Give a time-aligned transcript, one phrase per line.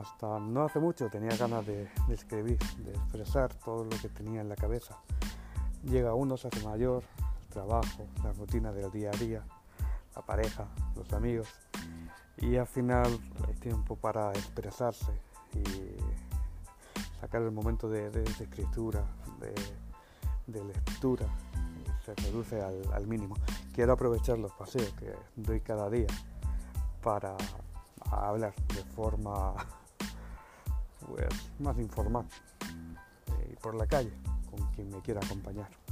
[0.00, 4.48] hasta no hace mucho tenía ganas de, escribir, de expresar todo lo que tenía en
[4.48, 4.96] la cabeza.
[5.84, 7.02] Llega uno, se hace mayor,
[7.42, 9.42] el trabajo, la rutina del día a día,
[10.14, 10.66] la pareja,
[10.96, 11.48] los amigos,
[12.38, 15.12] y al final hay tiempo para expresarse
[15.52, 15.96] y
[17.20, 18.08] sacar el momento de,
[18.40, 19.04] escritura,
[20.46, 21.26] de, lectura,
[22.04, 23.36] se reduce al mínimo.
[23.74, 26.06] Quiero aprovechar los paseos que doy cada día
[27.02, 27.36] para
[28.10, 29.54] hablar de forma
[31.58, 32.26] más informal
[33.40, 34.12] eh, por la calle
[34.50, 35.83] con quien me quiera acompañar.